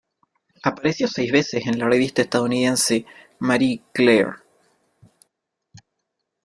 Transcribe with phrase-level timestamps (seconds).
[0.63, 3.05] Apareció seis veces en la revista estadounidense
[3.37, 4.31] Marie Claire.